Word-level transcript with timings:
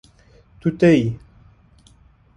Tu 0.61 0.69
têyî 0.79 1.05